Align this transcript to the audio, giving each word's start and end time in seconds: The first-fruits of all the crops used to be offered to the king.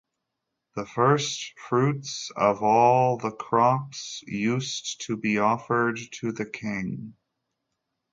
The 0.75 0.87
first-fruits 0.87 2.31
of 2.35 2.63
all 2.63 3.17
the 3.17 3.29
crops 3.29 4.23
used 4.25 5.01
to 5.01 5.15
be 5.15 5.37
offered 5.37 5.99
to 6.13 6.31
the 6.31 6.47
king. 6.49 7.13